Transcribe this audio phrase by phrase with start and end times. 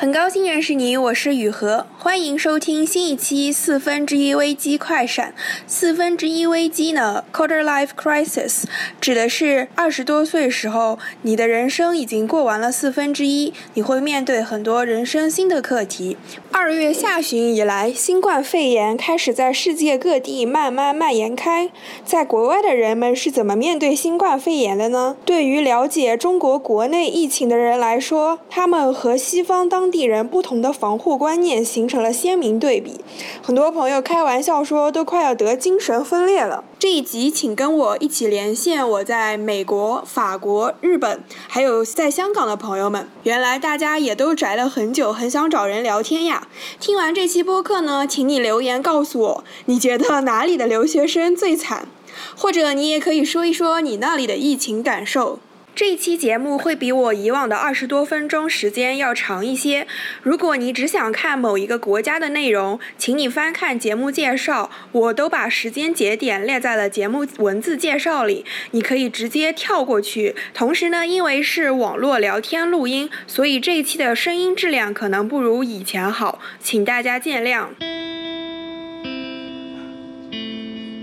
[0.00, 5.34] 很高兴认识你，我是雨禾，欢迎收听新一期四分之一危机快闪。
[5.66, 8.62] 四分之一危机呢，quarter life crisis，
[8.98, 16.16] 指的是二十多岁时候，你的人生已经过完了四分之一，你会面对很多人生新的课题。
[16.50, 21.70] 二月下旬以来，新冠肺炎开始在世界各地慢慢蔓延开。
[22.06, 25.14] 在国外的人们是怎么面对新冠肺炎的呢？
[25.26, 33.00] 对于了解中国国内疫情的人来说，他们和西方当地人不同的防护观念形成了鲜明对比，
[33.42, 36.64] 很多朋友开玩笑说都快要得精神分裂了。
[36.78, 43.08] 这一集，请跟我一起连线我在美国、法国、日本，还有在香港的朋友们。
[43.24, 46.46] 原来大家也都宅了很久，很想找人聊天呀。
[46.78, 51.88] 听完这期播客呢，请你留言告诉我，你觉得哪里的留学生最惨？
[52.36, 55.38] 或者你也可以说一说你那里的疫情感受。
[55.78, 59.86] 这一期节目会比我以往的二十多分钟时间要长一些。
[60.22, 70.34] 如果你只想看某一个国家的内容，请你翻看节目介绍，我都把时间节点列在了节目文字介绍里，你可以直接跳过去。
[70.52, 77.66] 同时呢，因为是网络聊天录音，所以这一期的声音质量可能不如以前好，请大家见谅。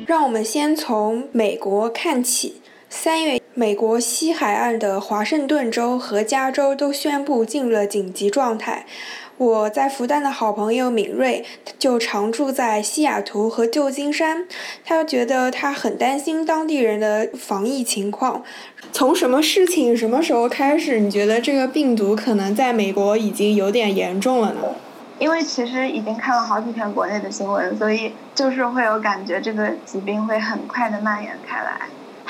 [0.06, 2.62] 让我们先从美国看起。
[2.88, 8.86] 三月，美国西海岸的华盛顿州和加州都宣布进入了紧急状态。
[9.38, 11.46] 我在复旦的好朋友敏锐
[11.80, 14.46] 就常住在西雅图和旧金山，
[14.84, 18.44] 他觉得他很担心当地人的防疫情况。
[18.92, 24.60] 从什么事情、什么时候开始，你觉得这个病毒可能在美国已经有点严重了呢？
[25.18, 31.80] 因为其实已经看了好几天国内的新闻，所以就是会有感觉，这个疾病会很快的蔓延开来。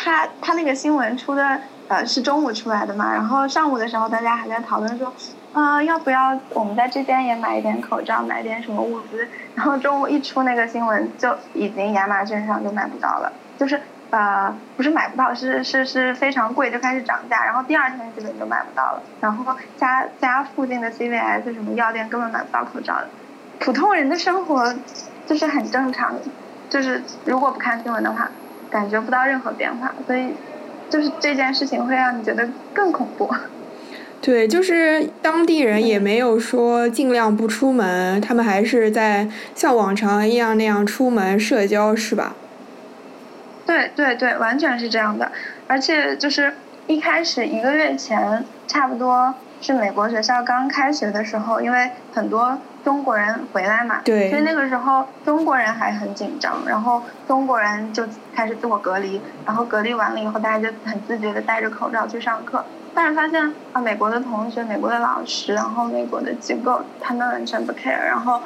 [0.05, 5.11] 他他那个新闻出的呃是中午出来的嘛，然后上午的时候大家还在讨论说，
[5.53, 23.07] 呃要不要我们在这边也买一点口罩，买点什么物资， 然后中午一出那个新闻就已经亚马逊上就买不到了，就是呃不是买不到，是是是非常贵就开始涨价，然后第二天基本就买不到了，然后家家附近的 CVS 什么药店根本买不到口罩的，
[23.59, 24.71] 普通人的生活
[25.25, 26.13] 就是很正常，
[26.69, 28.29] 就是如果不看新闻的话。
[28.75, 30.33] 感觉不到任何变化，所以
[30.89, 33.33] 就是这件事情会让你觉得更恐怖。
[34.21, 42.35] 对，就是当地人也没有说尽量不出门，他们还是在像往常一样那样出门社交，是吧？
[43.65, 45.31] 对对对，完全是这样的。
[45.67, 46.53] 而且就是
[46.87, 52.57] 一开始一个月前，差不多是美国学校刚开学的时候，因为很多。
[52.85, 58.03] 中国人回来嘛，所以那个时候中国人还很紧张，然后中国人就
[58.35, 62.63] 开始自我隔离，然后隔离完了以后，大家就很自觉的戴着口罩去上课。
[62.93, 68.39] 但是发现啊，美国的同学、美国的老师，然后美国的机构，他们完全不 care，然后，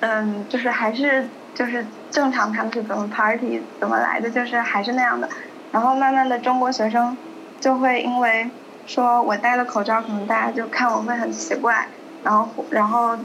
[0.00, 5.26] 嗯，就是还是就是正常他们是怎么 party 怎么来的，就是还是那样的。
[5.72, 7.16] 然后慢慢的中国学生
[7.58, 8.50] 就会因为
[8.86, 11.88] 说我戴了口罩，可能大家就看我会很奇怪，
[12.22, 13.16] 然后然后。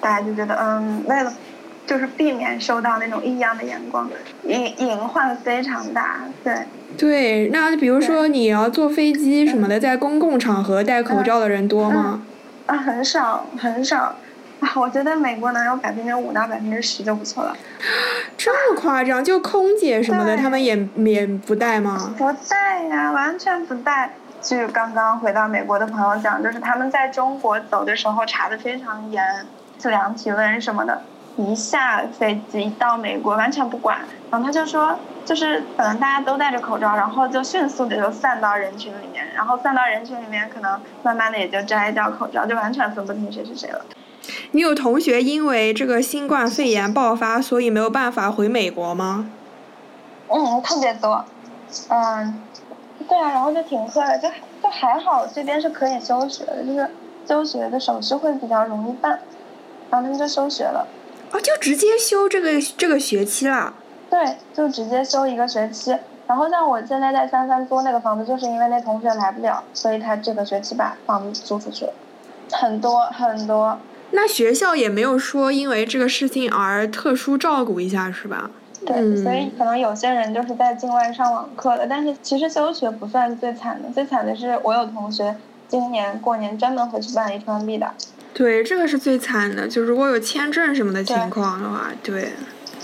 [0.00, 1.32] 大家就觉得，嗯，为了
[1.86, 4.08] 就是避免受到那种异样的眼光，
[4.44, 6.54] 隐隐患非常大，对。
[6.96, 12.22] 对，那比如说你要坐飞机什么的，在公共场合戴口罩的人多吗？
[12.66, 14.14] 啊，很少，很少。
[14.60, 17.56] 啊，我觉得美国能有百分之五到百分之十就不错了。
[18.38, 19.22] 这么夸张？
[19.22, 22.14] 就空姐什么的，他们也也不戴吗？
[22.16, 24.14] 不戴呀，完全不戴。
[24.40, 29.22] 据刚刚回到美国的朋友讲，就是他们在中国走的时候查的非常严。
[29.78, 31.02] 测量体温什么的，
[31.36, 33.98] 一下飞机到美国完全不管，
[34.30, 43.84] 然后他就说，就是可能大家都戴着口罩，然后就迅速的就散到人群里面，然后散到人群里面，可能慢慢的也就摘掉口罩，就完全分不清谁是谁了。
[44.52, 49.28] 你有同学因为这个新冠肺炎爆发，所以没有办法回美国吗？
[50.28, 51.24] 嗯，特别多，
[51.90, 52.40] 嗯，
[53.08, 54.28] 对啊，然后就停课了，就
[54.62, 56.90] 就还好，这边是可以休学的，就是
[57.26, 59.18] 休学的手续会比较容易办。
[59.90, 60.86] 然后他们就休学了，
[61.32, 63.74] 哦，就直接休这个这个学期了。
[64.10, 65.96] 对，就直接休一个学期。
[66.26, 71.92] 然后像我现在在三三租那个房子，就是因为那同学来不了，所以他这个学期把房子租出去了。
[72.52, 73.78] 很多很多。
[74.12, 78.50] 那学校也没有说因为这个事情而特殊照顾一下是吧？
[78.86, 85.34] 对，所以可能有些人就是在境外上网课的，但是其实休学不算最惨的，最惨的是我有同学
[85.68, 87.90] 今年过年专门回去办 H1B 的。
[88.34, 89.66] 对，这个是最惨的。
[89.66, 92.32] 就如果有签证什么的情况的话，对。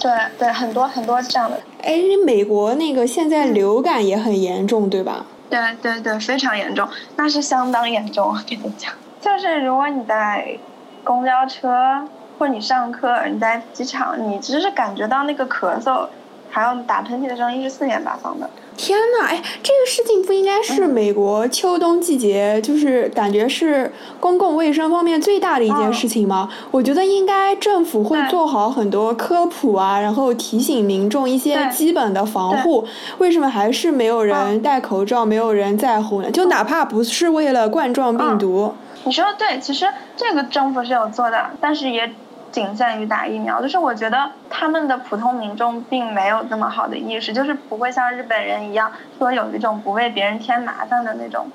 [0.02, 1.60] 对对，很多很多这样的。
[1.82, 5.26] 哎，美国那个现在流感也很严重，对吧？
[5.50, 8.28] 对对对，非常严重，那是相当严重。
[8.28, 10.56] 我跟你讲，就是如果你在
[11.04, 12.02] 公交车，
[12.38, 16.06] 或者你上课，你在机场，你只是感觉到那个咳嗽，
[16.48, 18.48] 还有打喷嚏的声音是四面八方的。
[18.82, 26.48] 天呐，哎，这个事情不应该是美国秋冬季节，就是感觉是公共卫生方面最大的一件事情吗？
[26.70, 32.86] 我觉得应该政府会做好很多科普啊，然后提醒民众一些基本的防护。
[33.18, 36.30] 为什么还是没有人戴口罩，没有人在乎呢？
[36.30, 38.72] 就哪怕不是为了冠状病毒。
[39.04, 39.86] 你说的对，其实
[40.16, 42.10] 这个政府是有做的，但是也。
[42.52, 51.50] 仅限于打疫苗，就是我觉得他们的普通民众并没有那么好的意识，就是不会像日本人一样说有一种不为别人添麻烦的那种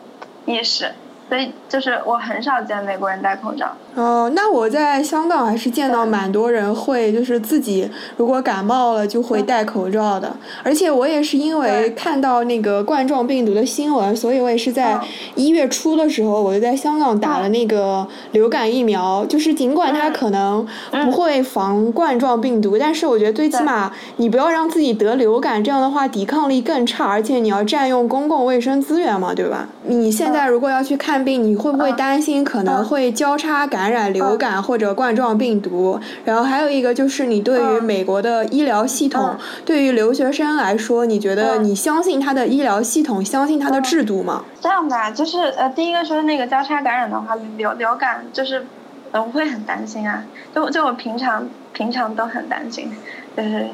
[0.46, 0.92] 意识。
[1.28, 3.68] 所以就是我很少见美国人戴口罩。
[3.96, 10.32] 哦，那我在香港还是见到蛮多人会，就是自己如果感冒了就会戴口罩的。
[10.64, 15.00] 而且我也是因为看到那个冠状病毒的新闻，所以我也是在
[15.34, 19.26] 一月初的时候我就在香港打了那个流感疫苗。
[19.26, 20.64] 就是尽管它可能
[21.06, 29.68] 不会防冠状病毒，但是我觉得最起码你不要让自己得流感，这样的话抵抗力更差，而且你要占用公共卫生资源嘛，对吧？
[29.88, 31.15] 你现在如果要去看。
[31.16, 35.98] 看病你会不会担心可能会交叉感染流感或者冠状病毒？
[36.26, 44.44] 然后还有一个就是你对于美国的医疗系统，对于留学生来说，你觉得你相信他的医疗系统，相信他的制度吗？
[44.60, 48.66] 这样吧，就是呃，第一个说那个交叉感染的话，流流感就是
[49.14, 50.22] 呃我会很担心啊，
[50.54, 52.92] 就就我平常平常都很担心，
[53.38, 53.68] 就是。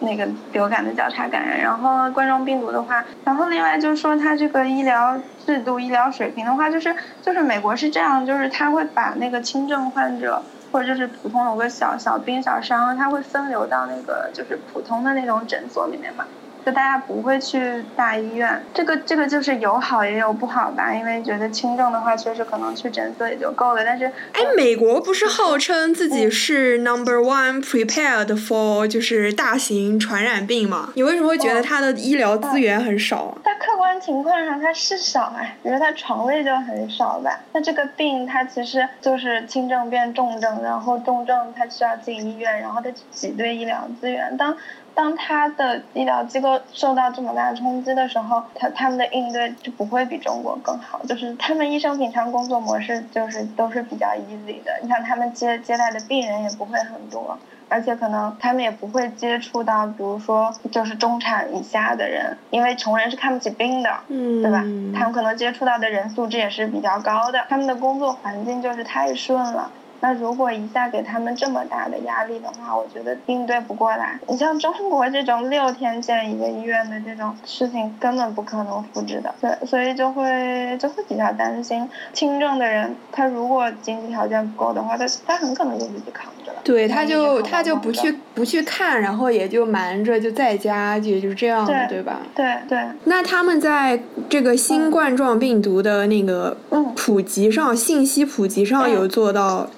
[0.00, 10.42] 那个流感的交叉感染，然后冠状病毒的话，然后另外就是说它这个医疗制度、医疗水平的话，就是就是美国是这样，就是他会把那个轻症患者
[10.72, 16.24] 或者就是普通有个小小病小伤，他会分流到那个就是普通的那种诊所里面嘛。
[16.64, 23.84] 就大家不会去大医院，这个这个就是有好也有不好吧，因为觉得轻症的话，确实可能去诊所也就够了。
[23.84, 30.90] 但是，哎，美国不是号称自己是 number one prepared for 就是大型传染病吗？
[30.94, 33.36] 你为什么会觉得它的医疗资源很少？
[33.42, 37.40] 它客观情况上它是少啊，比如它床位就很少吧。
[37.52, 44.36] 那这个病它其实就是轻症变重症，然后重症它需要进医院，然后它挤兑医疗资源。
[44.36, 44.56] 当
[45.00, 51.00] 当他的医疗机构受到这么大的冲击的时候，他他们的应对就不会比中国更好。
[51.08, 57.38] 就是他们医生平常工作模式就是都是比较 easy 的，你像他们接接待的病人也不会很多，
[57.70, 64.58] 而且可能他们也不会接触到，比如说就是中产以下的人，因为穷人是看不起病的，嗯，对吧？
[64.94, 69.70] 他们可能接触到的人素质也是比较高的，他们的工作环境就是太顺了。
[70.00, 74.18] 那如果一下给他们这么大的压力的话，我觉得应对不过来。
[74.28, 79.34] 你像中国这种六天建一个医院的这种事情，根本不可能复制的。
[79.40, 86.58] 对，所以就会就会比较担心轻症的人，他如果经济条件不够的话，他他很可能就自己扛着了。
[86.64, 92.20] 对，他就他就不去不去看，然后也就瞒着就在家，也就这样了，对吧？
[92.34, 92.78] 对对。
[93.04, 94.00] 那他们在
[94.30, 96.56] 这个新冠状病毒的那个
[96.96, 99.68] 普及上，信息普及上有做到。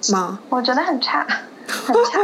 [0.49, 1.27] 我觉得很差，
[1.67, 2.21] 很差。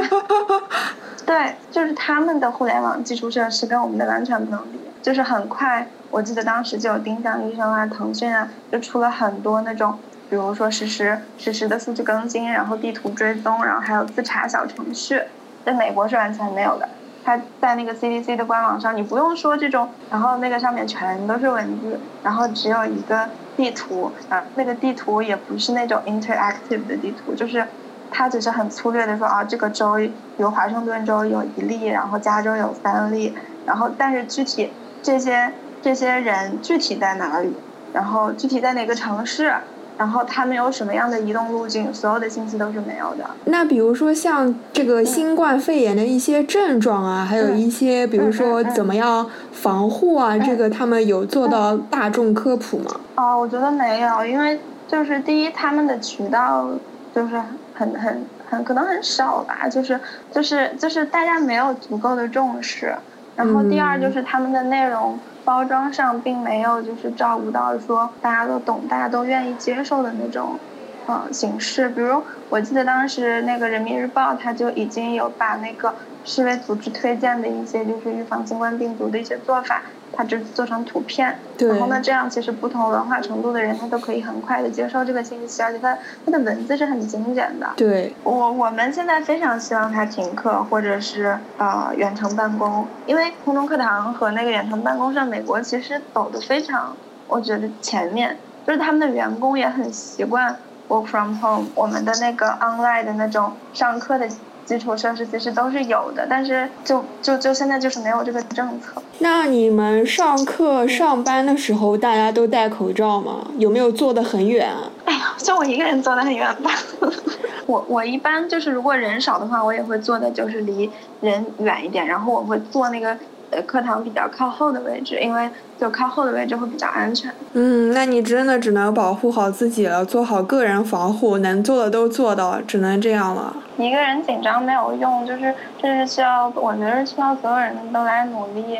[1.24, 4.80] 对，就是他们的互联网基础设施跟我们的完全不能比。
[5.00, 9.98] 就是很快，我记得当时就有丁香医生啊、腾讯啊，就出了很多那种，
[10.28, 15.22] 比如说实时实时的数据更新，然后地图追踪，然后还有自查小程序，
[15.64, 16.88] 在美国是完全没有的。
[17.28, 27.68] 它在那个 CDC 的官网上，你不用说这种，然后那个上面全都是文字，然后只有一个地图啊，那个地图也不是那种 interactive 的地图，就是
[28.08, 29.96] 它只是很粗略的说啊，这个州
[30.36, 39.52] 有华盛顿州有一例，然后加州有三例，然后但是具体这些这些人具体在哪里，然后具体在哪个城市。
[39.98, 43.28] 然后他们有什么样的移动路径，所有的信息都是没有的。
[43.46, 52.92] 那比如说像这个新冠肺炎的一些症状啊，还有一些比如说怎么样防护啊，这个他们有做到大众科普吗？
[53.16, 56.68] 哦，我觉得没有，因为就是第一，他们的渠道
[57.12, 57.40] 就是
[57.74, 59.98] 很很很可能很少吧，就是
[60.32, 62.94] 就是就是大家没有足够的重视。
[63.38, 65.18] 然后第二就是他们的内容。
[65.44, 70.58] 包装上并没有就是照顾到说大家都懂、大家都愿意接受的那种，
[71.06, 71.88] 呃形式。
[71.88, 75.94] 比如我记得当时那个人民日报，它就已经有把那个
[76.28, 79.80] 世卫组织推荐的一些就是预防新冠病毒的一些做法。
[80.10, 87.68] 它就做成图片，然后呢，这样其实不同文化程度的人他都可以很快的接受这个信息，而且它它的文字是很精简的。
[87.76, 96.96] 对，我我们现在非常希望它停课或者是呃远程办公，因为空中课堂和那个远程办公上，美国其实走的非常，
[97.28, 100.56] 我觉得前面就是他们的员工也很习惯
[100.88, 104.26] work from home，我们的那个 online 的那种上课的
[104.68, 109.02] 基础设施其实都是有的，但是就就就现在就是没有这个政策。
[109.20, 113.48] 那你们上课上班的时候，大家都戴口罩吗？
[113.56, 114.70] 有没有坐得很远？
[115.06, 116.70] 哎呀，就我一个人坐得很远吧。
[117.64, 120.90] 我我一般就是如果人少的话，我也会坐的就是离
[121.22, 123.16] 人远一点，然后我会坐那个
[123.50, 127.32] 呃课堂比较靠后的位置，因为就靠后的位置会比较安全。
[127.52, 133.56] 嗯，那你真的只能保护好自己了，做好个人防护，能做的都做到，只能这样了。
[133.76, 138.78] 一个人紧张没有用，就是这是需要，我觉得需要所有人都来努力，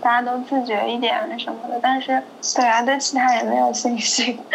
[0.00, 1.78] 大家都自觉一点什么的。
[1.82, 2.22] 但是
[2.54, 4.38] 对啊，对其他人没有信心。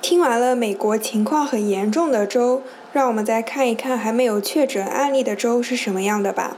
[0.00, 6.56] 听完了美国情况很严重的州，让我们再看一看还没有确诊案例的州是什么样的吧。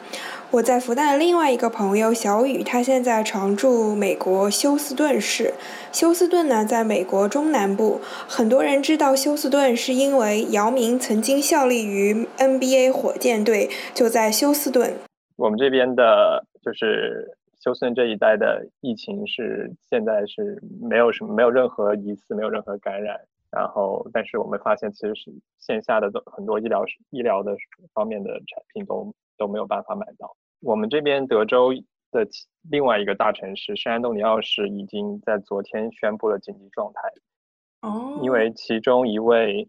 [0.53, 5.55] 我在复旦的另外一个朋友小雨，他现在常驻美国休斯顿市。
[5.93, 8.01] 休斯顿呢，在美国中南部。
[8.27, 14.95] 很多人知道休斯顿，是因为姚明曾经效力于 NBA 火箭队，就在休斯顿。
[15.37, 23.17] 我们这边的就是休斯顿这一带的疫情是现在是没有什么，没有任何疑似，没有任何感染。
[23.51, 27.57] 然后，但是我们发现，其实是线下的都很多医疗医疗的
[27.93, 30.37] 方面的产品都都没有办法买到。
[30.61, 31.73] 我们这边德州
[32.13, 32.27] 的
[32.71, 37.01] 另外一个大城市圣安东尼奥市已经在昨天宣布了紧急状态。
[37.81, 38.21] 哦。
[38.23, 39.69] 因为其中一位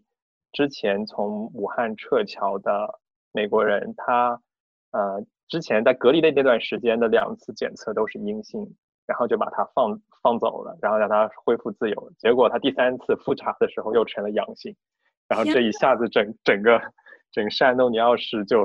[0.52, 3.00] 之前从武汉撤侨的
[3.32, 4.40] 美国人，他
[4.92, 8.76] 呃之前在隔离的那段时间的两次检测都是阴性。
[9.12, 12.12] 然后就把他放放走了，然后让他恢复自由。
[12.18, 14.74] 结果他第三次复查的时候又成了阳性，
[15.28, 16.80] 然后这一下子整整个
[17.30, 18.64] 整个圣安东尼奥市就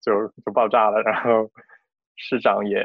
[0.00, 1.02] 就就爆炸了。
[1.02, 1.50] 然后
[2.16, 2.82] 市长也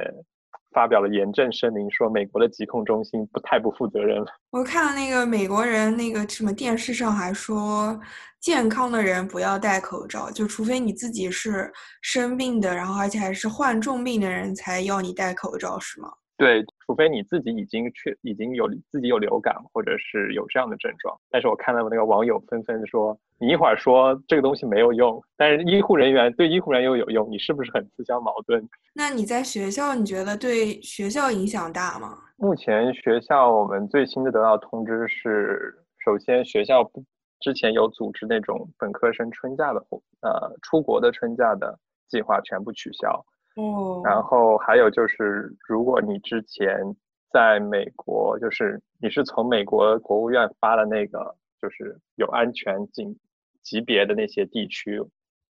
[0.74, 4.26] 发表了严正声明，说美国的疾控中心不太不负责任了。
[4.50, 7.98] 我看了那个美国人那个什么电视上还说，
[8.42, 11.72] 健康的人不要戴口罩，就除非你自己是
[12.02, 16.12] 生病的，然后而且还是患重病的人才要你戴口罩，是吗？
[16.42, 21.16] 对，除非你自己已经确已经有自己有流感，或者是有这样的症状。
[21.30, 28.68] 但是我看到那个网友纷纷说，你一会儿说这个东西没有用，但是医护人员对医护人员又有用，你是不是很自相矛盾？
[28.96, 32.18] 那你在学校，你觉得对学校影响大吗？
[32.38, 37.04] 目前学校我们最新的得到通知是，首先学校不
[37.40, 41.78] 之前有组织那种本科生春假的活，呃，出国的春假的
[42.10, 43.24] 计划全部取消。
[43.56, 46.96] 哦，然后还有就是，如果你之前
[47.32, 53.18] 在美国，就是你是从美国国务院发的那个，就是有安全警
[53.62, 55.02] 级别的那些地区，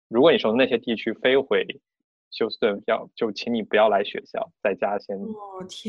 [0.08, 1.66] 如果你从那些地区飞回
[2.30, 5.18] 休斯顿，要就请你不要来学校，在家先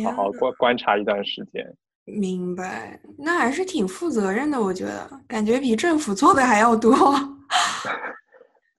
[0.05, 1.75] 好好观观察一段时间。
[2.05, 6.93] 明白，那还是挺负责任的，我觉得，感觉比政府做的还要多。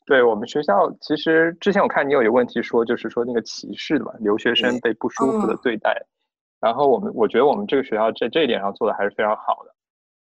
[0.08, 5.94] 对我们学校，其实之前我看你有一个问题说，就是说那个歧视的嘛，留学生被不舒服的对待。
[6.60, 9.74] 然后我们我觉得我们这个学校在这一点上做的还是非常好的。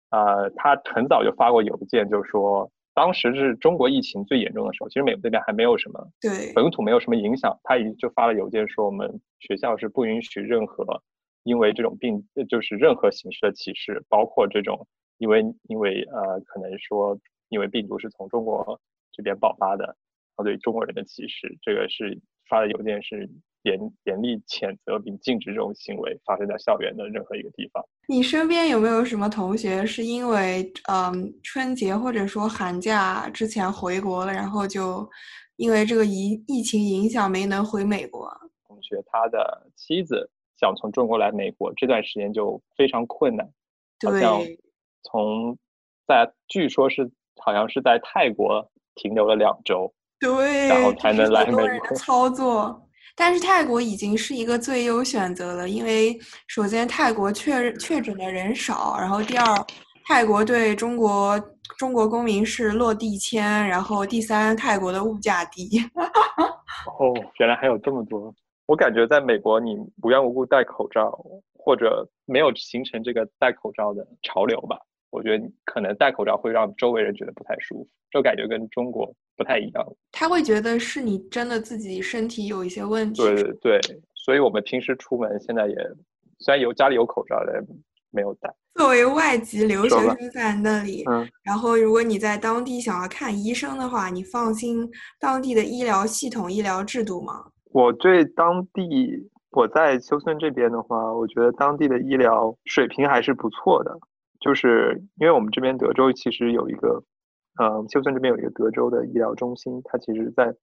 [0.09, 9.09] 呃，他很早就发过邮件，就说当时是中国疫情最严重的时候，其实美国这边还没有什么对本土没有什么影响，他已经就发了邮件说，我们
[9.39, 10.83] 学校是不允许任何
[11.43, 14.85] 因为这种病，就是任何形式的歧视，包括这种
[15.19, 17.17] 因为因为呃可能说
[17.47, 18.77] 因为病毒是从中国。
[19.19, 19.95] 这边爆发的，然
[20.37, 23.29] 后对中国人的歧视，这个是发的邮件是
[23.63, 27.83] 严严厉谴责并禁止这种行为发生在校园的任何一个地方。
[28.07, 35.07] 你身边有没有什么同学是因为嗯春节或者说寒假之前回国了，然后就
[35.57, 38.31] 因为这个疫疫情影响没能回美国？
[38.65, 43.45] 同学他的妻子想从中国来美国，这段时间就非常困难，
[44.05, 44.39] 好像
[45.03, 45.57] 从
[46.07, 47.11] 在据说是
[47.43, 48.71] 好像是在泰国。
[48.99, 49.89] 停留了两周，
[50.19, 52.85] 对，然后才能来美国操作。
[53.15, 59.45] 但是泰国已经是一个最优选择了，因为首先泰国确确诊的人少，然后第二，
[60.05, 61.39] 泰国对中国
[61.77, 65.79] 中国公民是落地签，然后第三，泰国的物价低。
[66.99, 68.33] 哦，原来还有这么多。
[68.65, 71.17] 我感觉在美国，你无缘无故戴口罩，
[71.57, 74.77] 或者没有形成这个戴口罩的潮流吧。
[75.11, 79.85] 我觉得可能戴口罩会让周围人觉得不太舒服，这感觉跟中国不太一样。
[80.11, 83.21] 他会觉得是你真的自己身体有一些问题。
[83.21, 83.79] 对对对，
[84.13, 85.75] 所以我们平时出门现在也
[86.39, 87.65] 虽然有家里有口罩，但
[88.11, 88.53] 没有戴。
[88.75, 94.89] 作为外籍留学生在那里，嗯，然后如果你在当地想要看医生的话，你放心
[95.19, 97.45] 当地的医疗系统、医疗制度吗？
[97.71, 103.99] 我对当地我在休斯顿这边的话，我觉得当地的医疗水平还是不错的。
[104.39, 107.03] 就是因为我们这边德州其实有一个，
[107.57, 110.53] 呃，休斯顿这边有一个德州的医疗中心，它其实在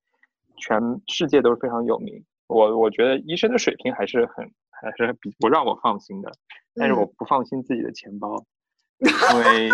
[0.57, 2.25] 全世界都是非常有名。
[2.49, 6.33] 我我觉得医生的水平还是很还是比不让我放心的，
[6.75, 8.43] 但是我不放心自己的钱包，
[9.01, 9.69] 因为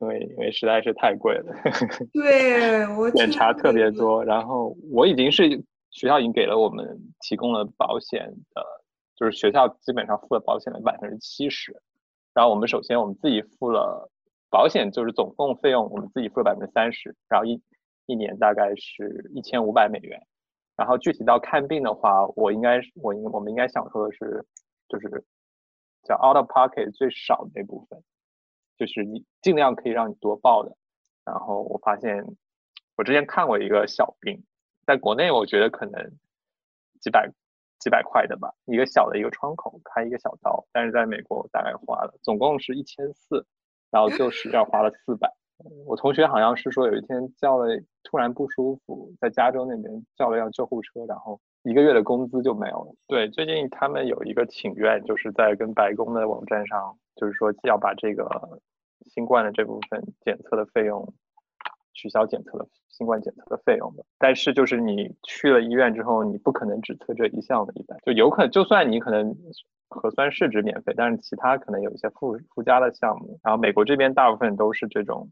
[0.00, 1.54] 因为因为实在是太贵了。
[2.12, 5.48] 对我检查特别多，然后我已经是
[5.90, 8.64] 学校已经给了我们提供了保险的，
[9.14, 11.72] 就是学校基本上付了保险的百分之七十。
[12.34, 14.10] 然后我们首先我们自己付了
[14.50, 17.62] 保险，就是总共费用我们自己付了百分之三十，然后一
[18.06, 20.20] 一年大概是一千五百美元。
[20.76, 24.44] 然后具体到看病的话，我应该我应我们应该想说的是，
[24.88, 25.24] 就是
[26.02, 28.02] 叫 out of pocket 最少的那部分，
[28.76, 30.76] 就是你尽量可以让你多报的。
[31.24, 32.24] 然后我发现
[32.96, 34.42] 我之前看过一个小病，
[34.84, 36.10] 在国内我觉得可能
[37.00, 37.30] 几百。
[37.84, 43.44] 几百块的吧，一个小的一个窗口开一个小刀，但是在美国大概花了总共是一千四，
[43.90, 45.30] 然后就是要花了四百。
[45.86, 47.66] 我同学好像是说有一天叫了
[48.02, 52.94] 突然不舒服，在加州那边叫了辆救护车，然后一个月的工资就没有了。
[53.06, 58.26] 对，最近他们有一个请愿，就是在跟白宫的网站上，就是说要把这个
[59.10, 61.12] 新冠的这部分检测的费用。
[61.94, 69.34] 取消检测的新冠检测的费用的，但是就是你去了医院之后，你不可能只测这一项的，一般就有可能，就算你可能
[69.88, 73.38] 核酸试纸免费，但是其他可能有一些附附加的项目。
[73.42, 75.30] 然后美国这边大部分都是这种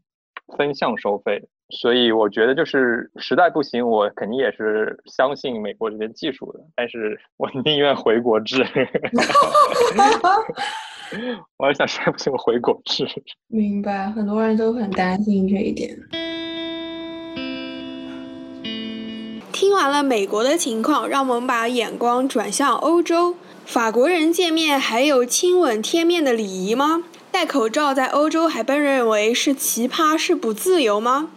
[0.57, 8.63] 分项收费，所以我觉得就是实在不行，我肯定也是相信美国这边技术的，但是我宁愿回国治。
[11.57, 13.05] 我还想实在不行我回国治。
[13.47, 15.95] 明白，很多人都很担心这一点。
[19.73, 23.35] 听完了美国的情况，让我们把眼光转向欧洲。
[23.65, 27.01] 法国人见面还有亲吻贴面的礼仪吗？
[27.31, 31.29] 戴口罩在欧洲还被认为是奇葩，是不自由吗？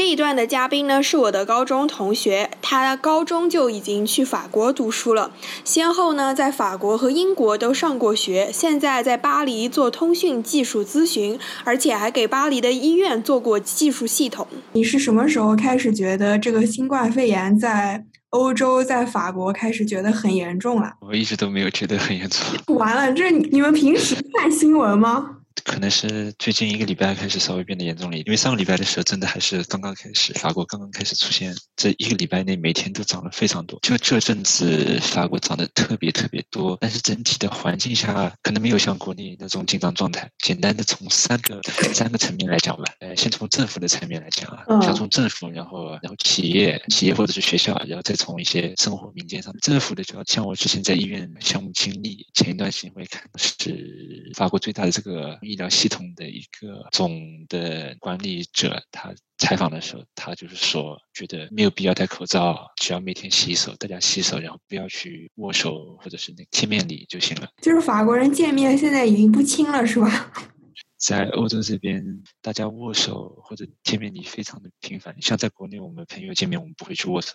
[0.00, 5.30] 这一段的嘉宾呢是我的高中同学，他高中就已经去法国读书了，
[5.62, 14.46] 先后呢在法国和英国都上过学，现在在巴黎做通讯技术咨询，而且还给巴黎的医院做过技术系统。
[14.72, 20.94] 你是什么时候开始觉得这个新冠肺炎在欧洲、在法国开始觉得很严重了？
[21.02, 22.74] 我一直都没有觉得很严重。
[22.74, 25.36] 完了，这你们平时看新闻吗？
[25.64, 33.78] 可能是最近一个礼拜开始稍微变得严重了，因为上个礼拜的时候真的还是刚刚开始，法国刚刚开始出现，这一个礼拜内每天都涨了非常多。
[33.82, 40.30] 就这阵子法国涨得特别特别多，但是整体的环境下可能没有像国内那种紧张状态。
[40.38, 41.60] 简单的从三个
[41.92, 49.54] 三个层面来讲吧，呃，先从政府的层面来讲啊，先从政府，然后然后企业企业或者是学校，然后再从一些生活民间上。
[49.60, 55.38] 政府的就要像我之前在医院项目经历，前一段时间会看是法国最大的这个。
[55.50, 67.48] 医疗系统的一个总的管理者，他采访的时候，他就是说，觉得没有必要戴口罩，只要每天洗手，大家洗手，然后不要去握手或者是那见面礼就行了。
[67.60, 70.32] 就是法国人见面现在已经不亲了，是吧？
[70.96, 75.16] 在欧洲这边，大家握手或者见面礼非常的频繁。
[75.22, 77.32] 像在国内，我们朋友见面，我们不会去握手。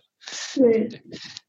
[0.55, 0.87] 对。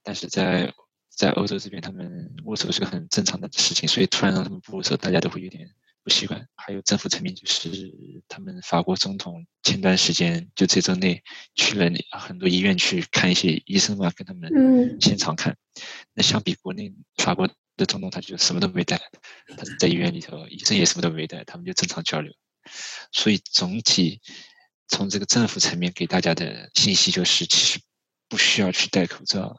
[0.02, 0.72] 但是在
[1.16, 5.68] 在欧洲这边，他们握手是个很正常的事情，所以突然让他们不握手，大家都会有点。
[6.04, 7.92] 不习惯，还有政府层面，就是
[8.28, 11.20] 他们法国总统前段时间就这周内
[11.56, 15.56] 去了很多医院去看一些医生嘛，跟他们现场看。
[16.14, 18.96] 那相比国内，法国的总统他就什么都没带，
[19.48, 22.32] 他在医院里头，医生也什么都没带，他们就正常交流。
[23.10, 24.20] 所以总体
[24.86, 27.80] 从这个政府层面给大家的信息就是，其实
[28.28, 29.56] 不需要去戴口罩，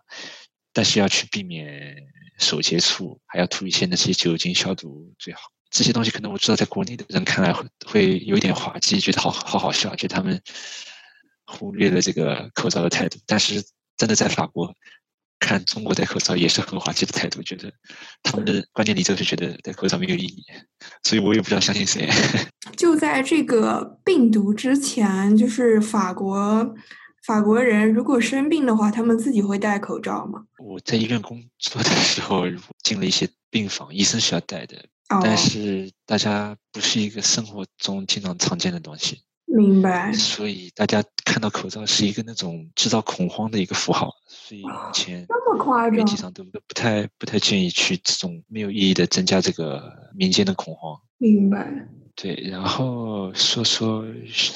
[0.78, 1.98] 但是要去避免
[2.38, 5.40] 手接触，还要涂一些那些酒精消毒最好。
[5.72, 10.40] 这些东西可能我知道，在国内的人看来会会有一点滑稽，觉得好好好笑，觉得他们
[11.48, 13.18] 忽略了这个口罩的态度。
[13.26, 13.64] 但是
[13.98, 14.72] 真的在法国
[15.40, 17.74] 看中国戴口罩也是很滑稽的态度，觉得
[18.22, 20.44] 他们的观念里就是觉得戴口罩没有意义。
[21.02, 22.08] 所以我也不知道相信谁。
[22.76, 26.76] 就在这个病毒之前，就是法国
[27.28, 30.46] 法国人如果生病的话，他们自己会戴口罩吗？
[30.60, 32.46] 我在医院工作的时候，
[32.82, 34.78] 进了一些病房，医生是要戴的。
[35.22, 40.14] 但是大家不是一个生活中经常常见的东西，明白。
[40.14, 50.98] 所以大家看到口罩是一个那种制造恐慌的一个符号，所以目前这么夸张，媒体上都不太不太建议去这种没有意义的增加这个民间的恐慌。
[51.18, 51.90] 明白。
[52.20, 54.06] 对，然后说说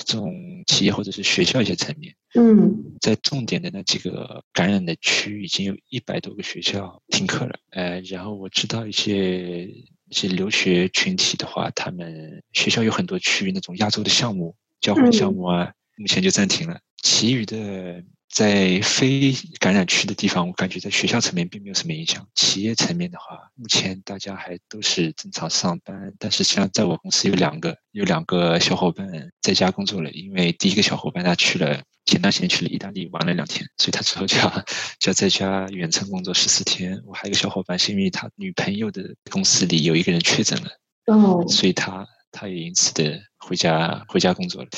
[0.05, 0.35] 这种
[0.67, 2.13] 企业或者是学校一些层面。
[2.33, 7.59] 嗯，在重点的那几个感染的区，已经有一百多个学校停课了。
[7.69, 9.69] 呃，然后我知道一些。
[10.11, 16.77] 一些留学群体的话，他们学校有很多区域那种亚洲的项目、交换项目啊，目前就暂停了。
[17.01, 18.03] 其余的。
[18.31, 22.25] 在非感染区的地方，我感觉在学校层面并没有什么影响。
[22.33, 26.13] 企业层面的话，目前大家还都是正常上班。
[26.17, 29.05] 但是像在我公司有两个有两个小伙伴
[29.41, 34.49] 在家工作了，因为第一个小伙伴他去了前段时间去了意大利玩了两天，所以他之后就要
[34.97, 37.01] 就要在家远程工作十四天。
[37.05, 40.69] 我还有一个小伙伴是因为他女朋友的公司里有一个人确诊了，
[41.07, 42.07] 哦，所以他。
[42.31, 44.69] 他也因此的回家回家工作了。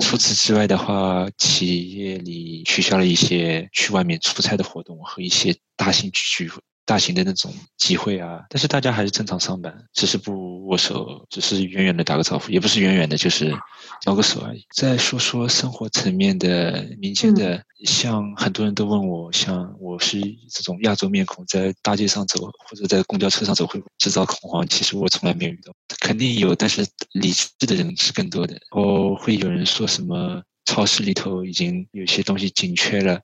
[0.00, 6.60] 除此之外的话，企业里取消了一些去外面出差的活动和一些大型聚会。
[6.90, 13.56] 大型的那种集会啊，但是大家还是正常上班，只是不握手，只是远远的打个招呼，也不是远远的，就是
[14.00, 14.66] 招个手而已。
[14.74, 28.56] 再说说生活层面的民间的，像很多人都问我，像我是这种亚洲面孔，在大街上走或者在公交车上走会制造恐慌，其实我从来没有遇到，肯定有，但是理智的人是更多的。
[28.72, 33.20] 哦，会有人说什么超市里头已经有些东西紧缺了。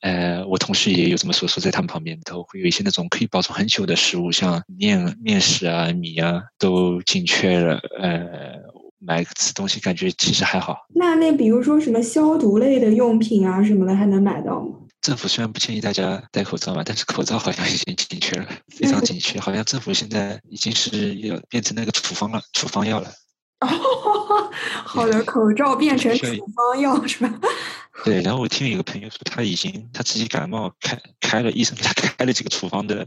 [0.00, 7.78] 呃，我同事也有这么说，说在他们旁边都会有一些那种可以保存很久的食物，像面、面食啊、米啊，都紧缺了。
[8.00, 8.54] 呃，
[9.00, 10.76] 买吃东西感觉其实还好。
[10.94, 14.74] 那那比如说什么消毒类的用品啊什么的，还能买到吗？
[15.00, 19.38] 政府虽然不建议大家戴口罩嘛，但是口罩好像已经紧缺了，非常 紧缺。
[19.38, 23.08] 好像政府现在已经是要变成那个处方了，处方药了。
[23.60, 23.68] 哦，
[24.84, 27.32] 好的，口罩变成 处方药是吧？
[28.04, 33.06] 对， 然后我听有个朋友说，他已经他自己感冒开开了，医生给他开了几个处方的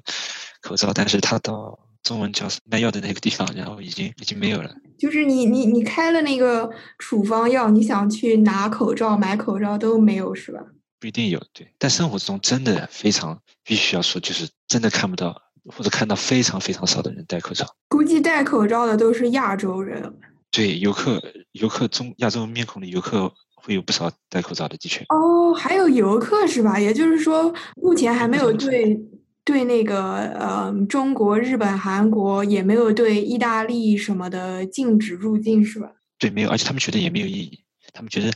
[0.62, 4.74] 口罩，但是他到中文叫卖药的那个地方，然后已经已经没有了。
[5.00, 10.60] 就是你你你开了那个处方药，你想去拿口罩买口罩都没有是吧？
[11.00, 17.66] 不一定有，对，但生活中真的非常必须要说，就是真的看不到或者看到非常非常少的人戴口罩。
[17.88, 20.20] 估计戴口罩的都是亚洲人。
[20.52, 21.24] 对，游客
[21.54, 23.34] 游客中亚洲面孔的游客。
[23.64, 25.06] 会有不少戴口罩的，的确。
[25.10, 26.80] 哦，还有游客是吧？
[26.80, 29.00] 也就是说，目前还没有对
[29.44, 35.92] 对那个呃中国、日本、韩国，也没有对意大利什么的禁止入境是吧？
[36.20, 37.60] 对，没有，而且他们觉得也没有意义。
[37.94, 38.32] 他们觉得，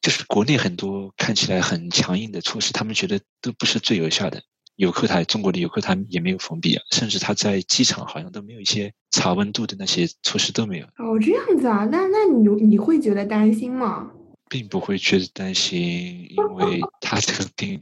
[0.00, 4.40] 就是国内很多看起来很强硬的措施，他们觉得都不是最有效的。
[4.76, 10.86] 游客他中国的游客他也没有封闭啊，甚至他在机场好像都没有一些查温度的那些措施都没有。
[10.96, 11.86] 哦，这样子啊？
[11.92, 14.10] 那那你你会觉得担心吗？
[14.50, 17.80] 并不会觉得担心，因为 他这个病，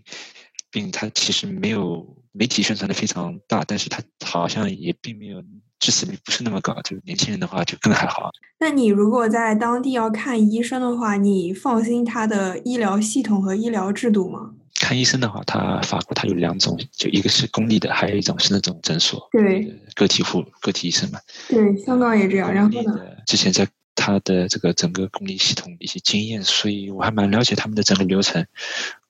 [0.71, 5.43] 病他其实没有媒体宣传的非常大，但是他好像也并没有
[5.81, 8.31] 致死率不是那么高，就是年轻人的话就更还好。
[8.61, 14.53] 那你如果在当地要看医生的话，你放心他的医疗系统和医疗制度吗？
[14.81, 21.19] 看医生的话，他法国他有两种，就一个是公立的，还有一种是那种诊所，对，个体户、个体医生嘛。
[21.49, 22.53] 对，香港也这样。
[22.53, 23.01] 然后呢？
[23.27, 23.67] 之前在。
[24.09, 28.47] 他的这个整个公立系统一些经验，所以我还蛮了解他们的整个流程。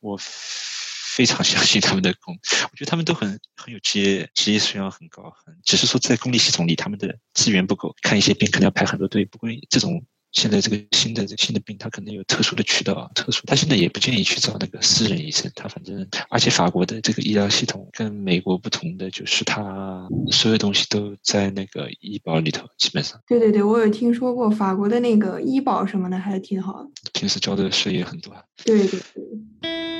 [0.00, 2.36] 我非常相信他们的工，
[2.70, 5.32] 我觉得他们都很很有职业职业素养很高，
[5.62, 9.24] 只是说在公立系统里他们的资源不够，看一些病可能要排很多队。
[9.24, 10.04] 不过这种。
[10.32, 13.42] 现在这个新的这新的病，他可能有特殊的渠道，特殊。
[13.46, 23.20] 他现在也不建议去找那个私人医生，他反正，而且法国的这个医疗系统跟美国不同的，就是他所有东西都在那个医保里头，基本上。
[23.26, 26.90] 对对对，我有听说过法国的那个医保什么的，还是挺好的。
[27.12, 28.34] 平时交的税也很多。
[28.64, 29.97] 对对对。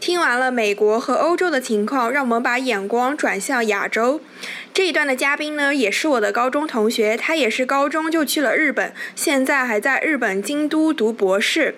[0.00, 4.22] 听完了美国和欧洲的情况，让我们把眼光转向亚洲。
[4.72, 11.74] 这一段的嘉宾呢，也是我的高中同学，他也是高中就去了日本，现在还在日本京都读博士。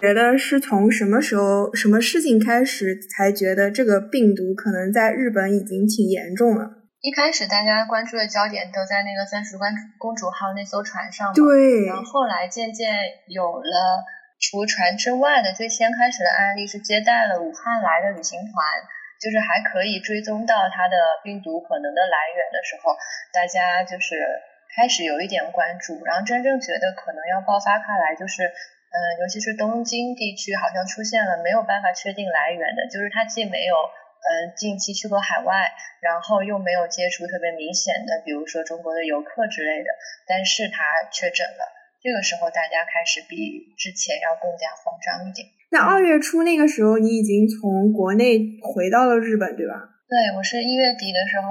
[0.00, 6.70] 觉得是从什么时候、什么事情开始，才觉得这个病毒可能在日本已经挺严重了？
[7.00, 9.66] 一开始大家关注的焦点都在那个钻石公
[9.98, 11.86] 公主号那艘船上，对。
[11.86, 12.86] 然后后来渐渐
[13.28, 14.04] 有了。
[14.44, 18.52] 除船之外的最先开始的案例是接待了武汉来的旅行团，
[19.16, 22.92] 就是还可以追踪到它的病毒可能的来源的时候，
[23.32, 24.20] 大家就是
[24.76, 39.88] 开始有一点关注，然后真正觉得可能要爆发开来，就是嗯，尤其是东京地区好像出现了没有办法确定来源的，就是它既没有嗯近期去过海外，然后又没有接触特别明显的，比如说中国的游客之类的，
[40.28, 41.73] 但是他确诊了。
[42.04, 45.48] 这个时候，大家开始比之前要更加慌张一点。
[45.72, 49.72] 那二月初那个时候，你已经从国内回到了日本，对吧？
[50.04, 51.48] 对，我是一月底的时候，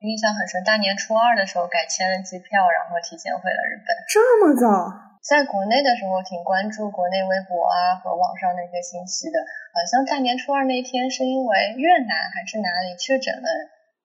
[0.00, 0.64] 印象很深。
[0.64, 3.92] 大年初二的时候改签了机票，然后提前回了日本。
[4.08, 5.20] 这么早？
[5.20, 9.36] 在国内的时候挺关注国内微博啊和网上那些信息的。
[9.76, 13.48] 好像大年初二那天是因为越南还是哪里确诊了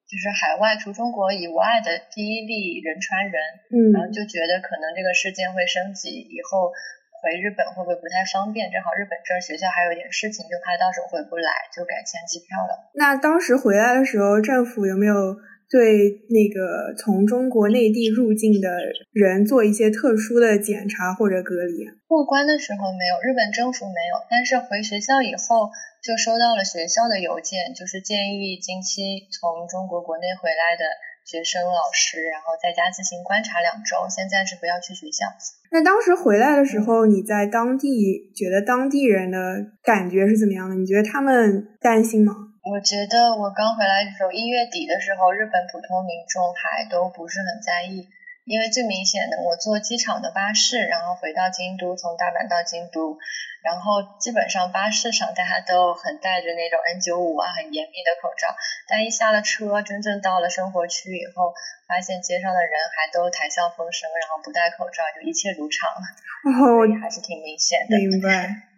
[0.09, 3.37] 就是海外除中国以外的第一例人传人，
[3.69, 6.73] 嗯，然后就觉得可能这个事件会升级，以后
[7.21, 8.73] 回日本会不会不太方便？
[8.73, 12.89] 正好日本这儿学校还有点事情，就怕到时候回不来，就改签机票了。
[12.97, 15.37] 那当时回来的时候，政府有没有？
[15.69, 18.81] 对那个从中国内地入境的
[19.13, 21.85] 人做一些特殊的检查或者隔离。
[22.07, 25.69] 过关的时候没有，日本政府没有，但是回学校以后
[26.01, 30.83] 就收到了学校的邮件，就是建议近期从中国国内回来的
[31.25, 35.27] 学生、老师，然后在家自行观察两周，先暂时不要去学校。
[35.71, 39.37] 那当时回来的时候，你在当地觉得当地人的
[39.83, 40.75] 感觉是怎么样的？
[40.75, 42.33] 你觉得他们担心吗？
[42.59, 48.07] 我觉得我刚回来的时候，一月底的时候，日本普通民众还都不是很在意，
[48.45, 53.17] 因为最明显的，我坐机场的巴士，然后回到京都，从大阪到京都，
[53.63, 58.47] 然后基本上巴士上大家都很戴着那种 N95 啊，很严密的口罩，
[58.87, 61.53] 但一下了车，真正到了生活区以后，
[61.87, 65.89] 发现街上的人还都谈笑风生，然后不戴口罩，就一切如常，
[66.57, 67.97] 所以还是挺明显的。
[67.97, 68.69] 明白。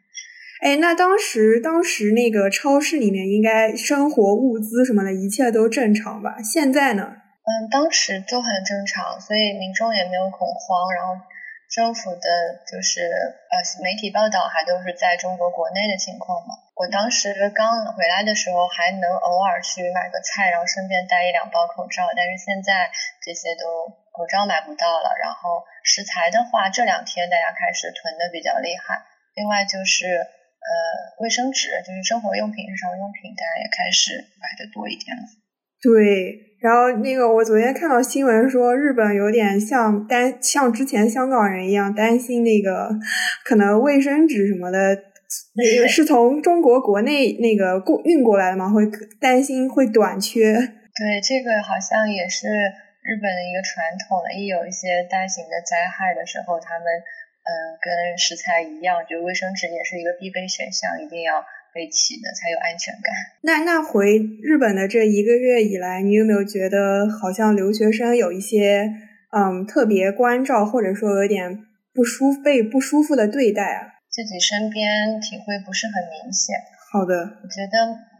[0.62, 6.38] 哎，那当时当时那个超市里面应该生活物资什么的一切都正常吧？
[6.42, 7.18] 现在呢？
[7.42, 10.94] 嗯，当时都很正常，所以民众也没有恐慌。
[10.94, 11.18] 然后
[11.72, 13.08] 政府的就是
[13.48, 16.54] 呃媒体报道还都是在中国国内的情况嘛。
[16.76, 22.12] 我当时刚回来的时候还能偶尔去买个菜，然后顺便带一两包口罩。
[22.16, 22.92] 但是现在
[23.24, 25.16] 这些都口罩买不到了。
[25.18, 29.02] 然后食材的话，这两天大家开始囤的比较厉害。
[29.34, 30.28] 另外就是。
[30.62, 35.24] 呃，卫生纸就是生活用品、日常用品，大家也开始买的多一点了。
[35.82, 42.90] 对，然后那个我昨天看到新闻说，日本有点像担像之前香港人一样担心那个
[43.44, 44.96] 可能卫生纸什么的，
[45.56, 48.70] 那个是从中国国内那个过运过来的嘛？
[48.70, 48.84] 会
[49.20, 50.54] 担心会短缺。
[50.54, 54.32] 对，这个好像也是日本的一个传统了。
[54.38, 56.86] 一有一些大型的灾害的时候，他们。
[57.42, 57.90] 嗯，跟
[58.22, 61.42] 食材一样，就卫生纸也是一个必备选项，一定要
[61.74, 63.12] 备齐的才有安全感。
[63.42, 68.92] 那那回日本的这一个月以来，你有没有觉得好像留学生有一些
[69.32, 74.00] 嗯特别关照，或者说有点不舒服、被不舒服的对待啊？
[74.12, 76.56] 自己身边体会不是很明显。
[76.92, 77.76] 好的，我觉得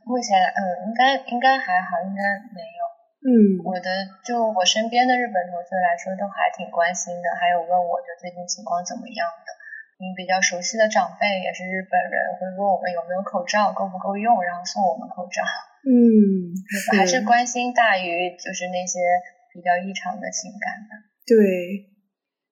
[0.08, 2.24] 目前嗯应该应该还好，应该
[2.56, 2.82] 没有。
[3.22, 3.86] 嗯，我的
[4.26, 9.61] 就我身边的日本同学来说，都还挺关心的，还有问我就最近情况怎么样的。
[10.02, 15.46] 嗯，比较熟悉的长辈也是日本人，会问我们有没有口罩，够不够用，然后送我们口罩。
[15.86, 16.58] 嗯，
[16.98, 18.98] 还是关心大于就是那些
[19.54, 20.98] 比较异常的情感的。
[21.30, 21.86] 对，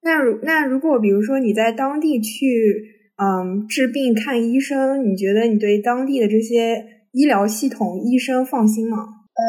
[0.06, 8.98] 那如那如果比如说你在当地去嗯治病看医生，你觉得你对当地的这些医疗系统医生放心吗？
[9.34, 9.42] 嗯，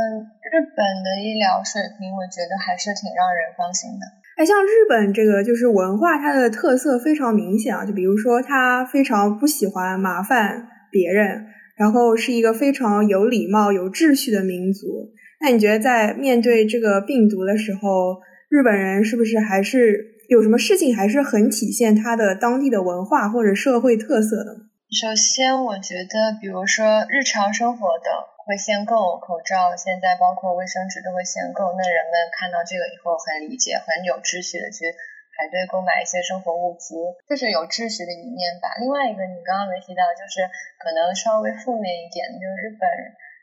[0.49, 4.05] 日本的医疗水平，我觉得还是挺让人放心的。
[4.41, 7.85] 哎，像日本这个就是文化，它的特色非常明显啊。
[7.85, 11.45] 就比如说，他非常不喜欢麻烦别人，
[11.77, 15.13] 然后是一个非常有礼貌、有秩序的民族。
[15.43, 24.57] 那你觉得在面对这个病毒的时候，日本人是不是还是有什么事情还是很体现他的当地的文化或者社会特色的？
[24.89, 28.09] 首先，我觉得，比如说日常生活的。
[28.51, 31.71] 会限购口罩，现在包括卫生纸都会限购。
[31.79, 34.91] 那人们看到这个以后很理解，很有秩序的去
[35.39, 36.99] 排队购买一些生活物资，
[37.31, 38.75] 这是有秩序的一面吧。
[38.83, 40.43] 另外一个，你刚刚没提到，就是
[40.83, 42.91] 可能稍微负面一点，就是日本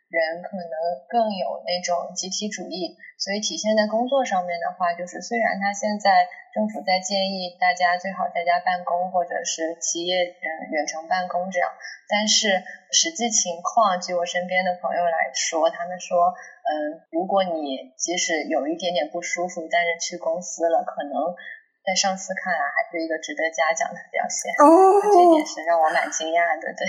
[0.10, 0.74] 人可能
[1.08, 2.98] 更有那种集体主义。
[3.18, 11.66] 所以体现在工作上面的话，就是虽然他现在政府在建议大家最好在家办公，或者是企业嗯远程办公这样，
[12.08, 12.62] 但是
[12.94, 16.30] 实际情况，据我身边的朋友来说，他们说，
[16.70, 21.34] 嗯，如果你即使有一点点不舒服，但是去公司了，可能
[21.82, 24.54] 在上司看来还是一个值得嘉奖的表现。
[24.62, 26.70] 哦，这点是让我蛮惊讶的。
[26.78, 26.86] 对，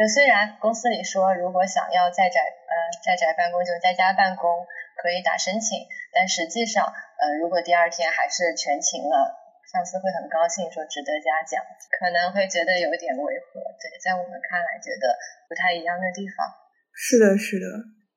[0.00, 4.64] 就虽然公司里说，如果想要在宅呃在宅办公，就在家办公。
[5.00, 9.32] 可以打申请，但实际上，呃，如果第二天还是全勤了，
[9.72, 11.64] 上司会很高兴，说值得嘉奖，
[11.98, 13.64] 可能会觉得有点违和。
[13.80, 15.16] 对，在我们看来，觉得
[15.48, 16.52] 不太一样的地方。
[16.92, 17.64] 是的，是的，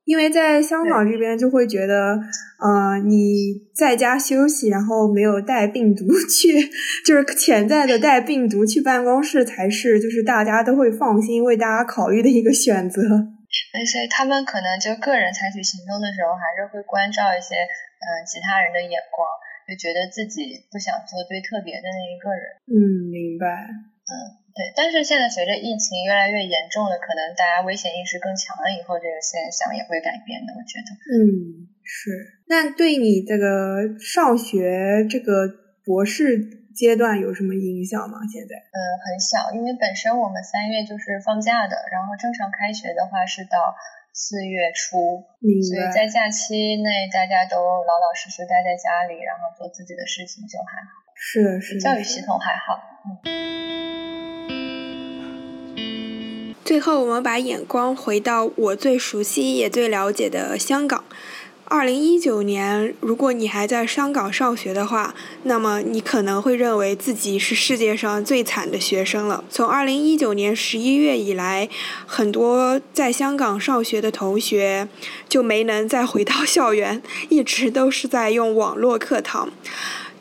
[0.05, 2.19] 因为在香港这边就会觉得，
[2.59, 6.69] 呃，你在家休息，然后没有带病毒 去，
[7.05, 13.01] 就是潜在的带病毒去办公室，才是就是大家都会放心为大家考虑的一个选择。
[13.01, 19.23] 所以他们可能就个人采取行动的时候，还是会关照一些嗯其他人的眼光，
[19.69, 22.43] 就觉得自己不想做最特别的那一个人。
[22.67, 22.75] 嗯，
[23.07, 23.92] 明白。
[24.13, 24.69] 嗯，对。
[24.77, 30.53] 但是现在随着疫情越来越严重了，可能大家危险意识更强了以后，这个现象也会改变的。
[30.53, 30.93] 我觉得。
[31.09, 31.73] 嗯。
[31.83, 35.51] 是，那对你这个上学这个
[35.83, 36.39] 博士
[36.71, 38.23] 阶段有什么影响吗？
[38.31, 38.55] 现在？
[38.55, 43.75] 嗯，很小，因为本身我们三月就是放假的，然后正常开学的话是到
[44.15, 51.02] 四月初，所以在假期内大家都老老实实待在家里，然后做自己的事情就还好。
[51.25, 52.99] 是是，教育系统还好。
[53.05, 53.15] 嗯。
[56.65, 61.05] 最后，我们把眼光回到我最熟悉也最了解的香港。
[61.63, 69.45] 二零一九年，如果你还在香港上学的话，那么你可能会认为自己是世界上最惨的学生了。
[69.49, 71.69] 从二零一九年十一月以来，
[72.05, 74.89] 很多在香港上学的同学
[75.29, 79.49] 就没能再回到校园，一直都是在用网络课堂。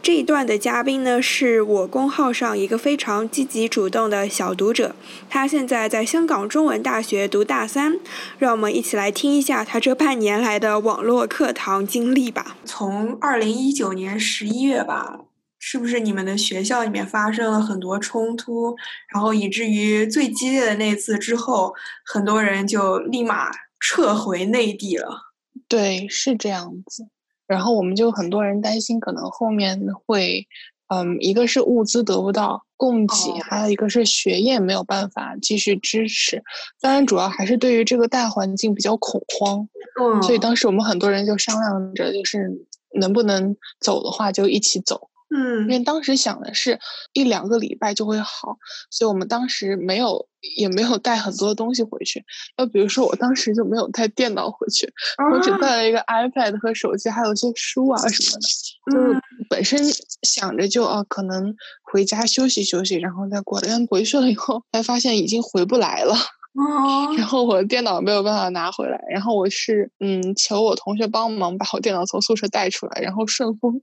[0.02, 4.96] 这一段的嘉宾呢，是我公号上一个非常积极主动的小读者，
[5.30, 8.00] 他现在在香港中文大学读大三，
[8.36, 12.56] 让我们一起来听一下他这半年来的网络课堂经历吧。
[12.64, 15.20] 从二零一九年十一月吧，
[15.60, 18.74] 是不是你们的学校里面发生了很多冲突，
[19.14, 25.32] 然后以至于最激烈的那次之后，很多人就立马撤回内地了？
[25.68, 27.06] 对，是这样子。
[27.46, 30.46] 然后我们就很多人担心，可能后面会，
[30.88, 36.42] 嗯，一个是物资得不到供给，还有一个是学业没有办法继续支持。
[36.81, 39.68] 当然，主要还是对于这个大环境比较恐慌。
[40.00, 42.50] 嗯，所以当时我们很多人就商量着，就是
[42.94, 45.09] 能不能走的话就一起走。
[45.35, 46.79] 嗯，因为当时想的是
[47.14, 48.59] 一两个礼拜就会好，
[48.90, 52.23] 所以我们当时没有也没有带很多东西回去。
[52.57, 54.87] 那比如说我当时就没有带电脑回去，
[55.33, 58.49] 我只带了一个 iPad 和手机，还有一些书啊什么的。
[58.92, 59.79] 就是本身
[60.23, 63.68] 想着就啊，可能回家休息休息，然后再过来。
[63.68, 66.14] 但回去了以后，才发现已经回不来了。
[66.54, 73.80] 哦，然后我的电脑没有办法拿回来，然后我是嗯求我同学帮忙把我电脑从宿舍带出来，然后顺丰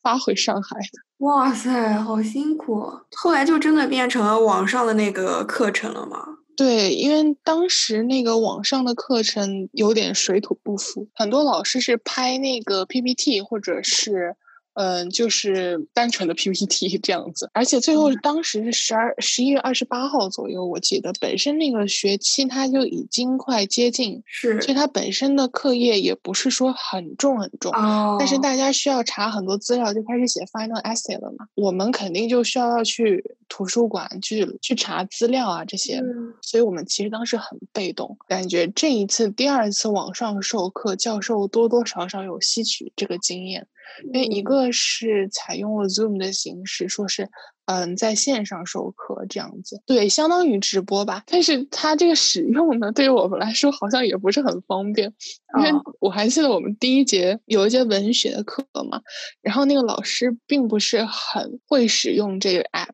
[0.00, 1.26] 发回上海的。
[1.26, 2.88] 哇塞，好辛苦！
[3.16, 6.18] 后来就真的变成了网上的那个课程了吗？
[6.56, 14.36] 对，因为当时那个网上的课程有点水土不服，很多老师是拍那个 PPT 或者是。
[14.74, 36.02] 嗯，就是单纯的 PPT 这样子，而且最后当时是十二十一月二十八号左右，我记得本身那个学期它就已经快接近，是，所以它本身的课业也不是说很重很重，哦，但是大家需要查很多资料，就开始写 final essay 了嘛，我们肯定就需要要去图书馆去去查资料啊这些，
[36.42, 43.68] 所以我们其实当时很被动，感觉这一次第二次网上授课，教授多多少少有吸取这个经验。
[44.12, 47.28] 因为一个是采用了 Zoom 的形式，说是
[47.66, 51.22] 嗯在线上授课这样子，对，相当于直播吧。
[51.26, 55.12] 但是它这个使用呢，对于我们来说好像也不是很方便。
[55.56, 59.00] 因为我还记得我们第一节有一节文学的课嘛，
[59.40, 62.88] 然后那个老师并不是很会使用这个 app。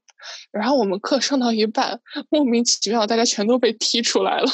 [0.52, 4.46] 然后我们课上到一半，莫名其妙大家全都被踢出来了。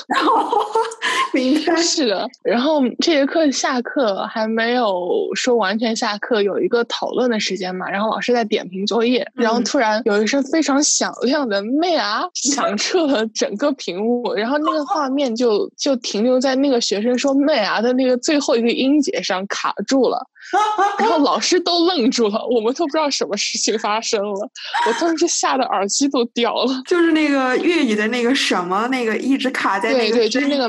[1.34, 2.24] 明白是的。
[2.44, 7.90] 然后这节课下课还没有说完全下课，有一个讨论的时间嘛。
[7.90, 14.32] 然后老师在点评作业，然后突然有一声非常响亮的“妹啊”，响彻了整个屏幕。
[14.34, 20.24] 然后那个画面就就停留在那个学生说“妹啊”的那个最后一个音节上卡住了。
[20.96, 24.48] 然后老师都愣住了，我们都不知道什么事情发生了。
[24.86, 26.82] 我当时吓得耳机都掉了。
[26.86, 30.68] 就是那个粤语的那个什么，那个一直卡在那个就是那个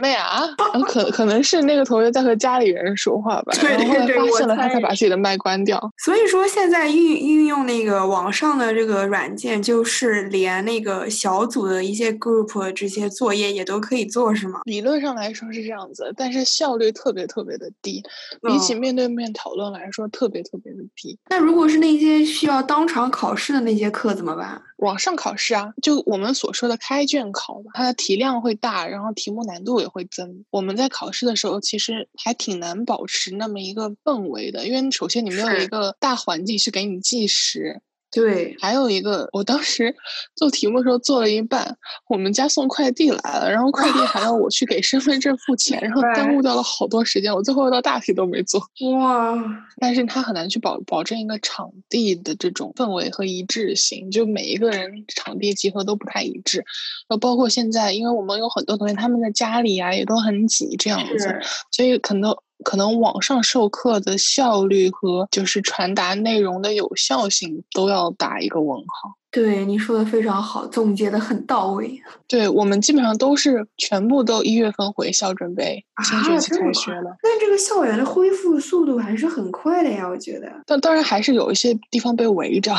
[0.00, 0.42] 妹啊，
[0.86, 3.52] 可可能是那个同学在和家里人说话吧。
[3.60, 5.82] 对对对，发现了他才把自己的麦关掉。
[5.98, 14.60] 所以说现在运运用那个网上的这个软件，就是连那个小组的一些 group 这些作业也都可以做，是吗？
[14.64, 18.00] 理论上来说是这样子，但是效率特别特别的低，
[18.42, 18.92] 比起面。
[18.92, 21.18] 面对面讨论来说，特别特别的低。
[21.30, 24.60] 那如果是那些需要当场考试的那些课怎么办？
[24.76, 30.44] 网上考试啊，就我们所说的开卷考，它的题量会大，然后题目难度也会增。
[30.50, 37.80] 我们在考试的时候，其实还挺难保持那么一个氛围的，因为首先你没有一个大环境去给你计时。
[38.12, 39.94] 对，还有一个，我当时
[40.36, 41.74] 做题目的时候做了一半，
[42.10, 48.60] 我们家送快递来了，然后快递还要我去给身份证付钱，然后耽误掉了好多时间，我最后一道大题都没做。
[48.98, 49.34] 哇！
[49.78, 56.62] 但是他很难去保保证一个场地的这种氛围和一致性，就每一个人场地集合都不太一致。
[57.08, 61.40] 呃，包括现在，因为我们有很多同学，他们的家里啊也都很挤，这样子，
[61.70, 62.36] 所以可能。
[62.62, 69.16] 可能网上授课的效率和就是传达内容的有效性都要打一个问号。
[69.30, 71.98] 对你说的非常好，总结的很到位。
[72.28, 77.16] 对我们基本上都是全部都一月份回校准备新学期开学了。
[77.22, 80.52] 但这个校园的恢复速度还是很快的呀，我觉得。
[80.66, 82.74] 但当然还是有一些地方被围着，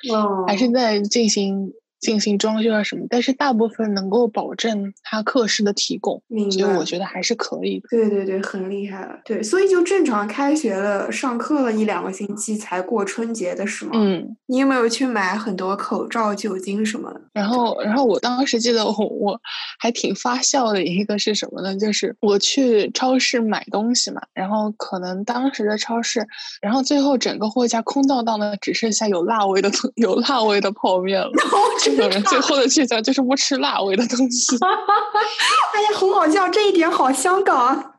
[0.48, 1.72] 还是在进行。
[2.00, 7.88] 进行装修啊什么，但是大部分能够保证他课时的提供，所以我觉得还是可以的。
[7.90, 9.18] 对对对，很厉害了。
[9.24, 13.92] 对，所以就正常开学了，上课了一两个星期才过春节的是吗？
[13.94, 14.36] 嗯。
[14.46, 17.20] 你有没有去买很多口罩、酒精什么的？
[17.34, 19.38] 然后，然后我当时记得我我
[19.78, 21.76] 还挺发笑的一个是什么呢？
[21.76, 26.26] 就是我去超市买东西嘛，然后可能当时的超市，
[26.62, 31.30] 然后最后整个货架空荡荡的，只剩下有辣味的有辣味的泡面了。
[31.96, 34.56] 有人最后的倔强就是不吃辣味的东西。
[35.74, 37.94] 哎呀，很好笑，这一点好香港，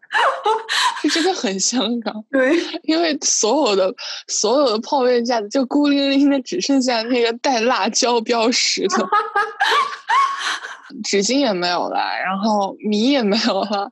[1.11, 2.13] 真的很香港。
[2.31, 3.93] 对，因为所有的
[4.27, 9.09] 所有的泡面架子就孤零零的，只剩下那个带辣椒标识的，
[11.03, 13.91] 纸巾也没有了，然后米也没有了，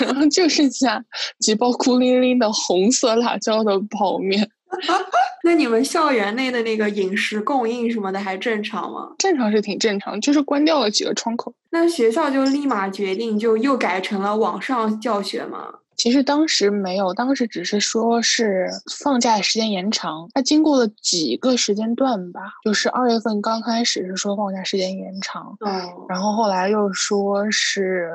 [0.00, 1.02] 然后就剩下
[1.38, 4.50] 几包孤零零的红色辣椒的泡面。
[5.44, 9.10] 那你们校园内的那个饮食供应什么的还正常吗？
[9.18, 11.52] 正常是挺正常，就是关掉了几个窗口。
[11.70, 15.74] 那学校就立马决定就又改成了网上教学吗？
[15.96, 18.66] 其实当时没有，当时只是说是
[19.02, 20.26] 放假时间延长。
[20.32, 28.10] 它经过了几个时间段吧，就是二月份刚开始是说放假时间延长，嗯，然后后来又说是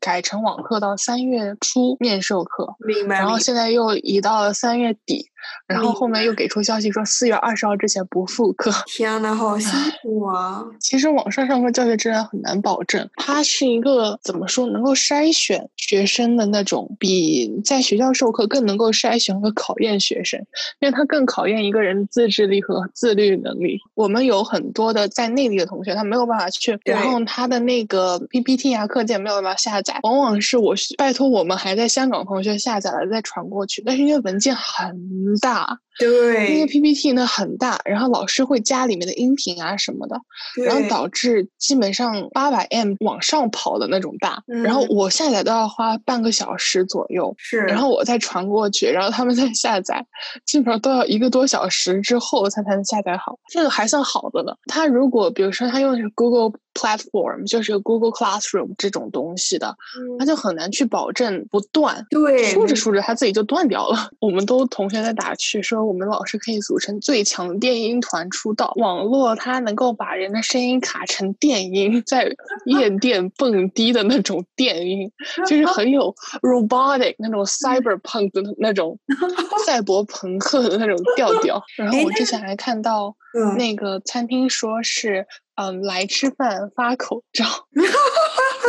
[0.00, 3.18] 改成网课到三月初面授课，明白。
[3.18, 5.30] 然后现在又移到了三月底。
[5.66, 8.70] 然后后面又给出消息说四月二十号之前不复课。
[8.86, 9.70] 天呐，好辛
[10.02, 10.64] 苦啊！
[10.80, 20.40] 其实网上上课教学质量很难保证，它是一个怎么说能够筛选学生的那种，比在学校授课更能够筛选和考验学生，
[20.80, 23.78] 因为它更考验一个人自制力和自律能力。
[23.94, 35.10] 我们有很多的在内地的同学，他没有办法去，然后他的那个 PPT 啊课件没有办法下载，往往是我拜托我们还在香港同学下载了再传过去，但是因为文件很。
[35.38, 40.16] 大，对，那个 PPT 呢很大，然后老师会加里面的音频啊什么的，
[40.64, 50.04] 然后导致基本上八百 M 往上跑的那种大，然后我下载都要花半个小时左右，是，然后我再传过去，然后他们再下载，
[50.46, 54.56] 基本上都要一个多小时之后才才能下载好，这个还算好的了。
[54.66, 56.58] 他如果比如说他用的是 Google。
[56.72, 59.74] Platform 就是 Google Classroom 这种东西的，
[60.20, 62.06] 它就很难去保证不断。
[62.10, 64.08] 对，输着输着它自己就断掉了。
[64.20, 68.72] 我们都同学在打趣说，我们老师可以组成最强电音团出道。
[68.76, 72.30] 网络它能够把人的声音卡成电音，在
[72.66, 75.10] 夜店蹦迪的那种电音，
[75.48, 78.96] 就是很有 robotic 那种 cyberpunk 的那种
[79.66, 81.60] 赛博朋克的那种调调。
[81.76, 83.12] 然后我之前还看到
[83.58, 85.26] 那个餐厅说是。
[85.56, 87.44] 嗯，来吃饭发口罩，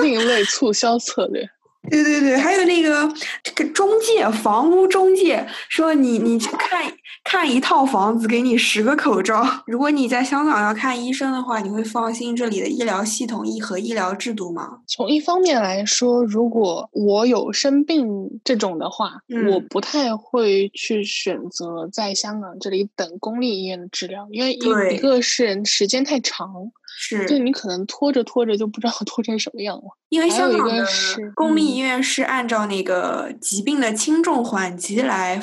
[0.01, 1.47] 另类促销策略。
[1.89, 3.11] 对对对，还有那个
[3.43, 9.43] 这个中介，房屋中介说你你去看看一套房子，给你十个口罩。
[9.65, 14.77] 如果你在香港要看医生的话，你会放心这里的医疗系统和医疗制度吗？
[14.87, 18.07] 从一方面来说，如果我有生病
[18.43, 19.19] 这种的话，
[19.51, 26.71] 我不太会去选择在香港这里等公立医院的治疗，因为一一个是时间太长。
[27.01, 29.83] 是，对你可能拖着拖着就不知道 拖成什么样了。
[30.09, 30.85] 因为香港的
[31.33, 35.41] 公立医院是按照那个疾病的轻重缓急来。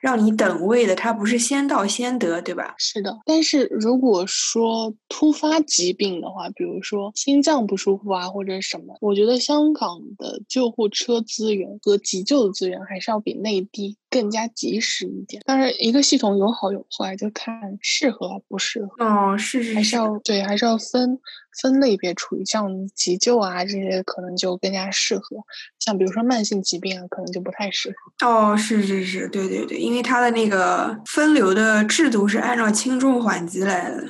[0.00, 2.74] 让你等位的，它不是先到先得，对吧？
[2.78, 15.40] 是的，但是如果说突发疾病的话，比如说心脏不舒服啊，或者什么，我觉得香港的救护车资源和急救的资源还是要比内地更加及时一点。
[15.46, 19.04] 当然，一个系统有好有坏，就看适合不适合。
[19.04, 21.20] 哦，是是，还是要对，还是要分
[21.62, 22.44] 分类别处理。
[22.44, 25.38] 像急救啊这些，可能就更加适合；
[25.78, 28.28] 像比如说慢性疾病啊，可能就不太适合。
[28.28, 29.78] 哦，是是是，对对对。
[29.78, 34.04] 因为它的那个分流的制度是按照轻重缓急来的。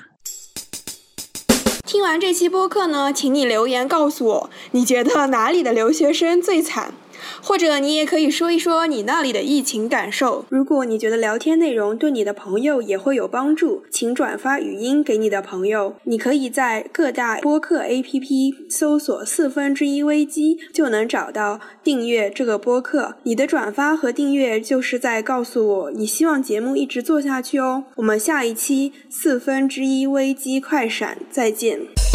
[1.85, 6.95] 听完这期播客呢，请你留言告诉我，你觉得哪里的留学生最惨？
[7.43, 10.45] 或者你也可以说一说你那里的疫情感受。
[10.49, 15.95] 如果你觉得聊天内容对你的朋友也会有帮助，请转发语音给你的朋友。
[16.05, 23.17] 你可以在各大播客 APP 搜索“四分之一危机”，就能找到订阅这个播客。
[23.25, 27.85] 你的转发和订阅就是在告诉我你希望节目一直做下去哦。
[27.97, 32.10] 我们下一期四分之一危机快闪再见。